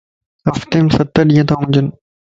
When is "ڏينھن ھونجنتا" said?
1.29-1.93